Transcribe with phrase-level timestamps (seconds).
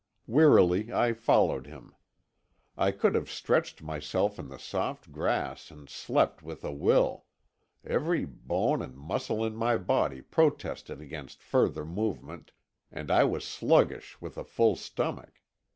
[0.25, 1.93] Wearily I followed him.
[2.75, 7.25] I could have stretched myself in the soft grass and slept with a will;
[7.85, 12.51] every bone and muscle in my body protested against further movement,
[12.91, 15.39] and I was sluggish with a full stomach.